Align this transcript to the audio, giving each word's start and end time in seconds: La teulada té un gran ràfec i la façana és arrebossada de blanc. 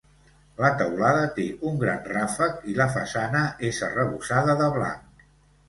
La 0.63 0.69
teulada 0.79 1.27
té 1.35 1.45
un 1.73 1.77
gran 1.83 2.01
ràfec 2.15 2.65
i 2.73 2.75
la 2.81 2.89
façana 2.97 3.45
és 3.71 3.85
arrebossada 3.91 4.59
de 4.67 4.75
blanc. 4.81 5.25